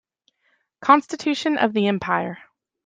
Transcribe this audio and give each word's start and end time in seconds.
Constitution 0.81 1.59
of 1.59 1.73
the 1.73 1.85
empire. 1.85 2.39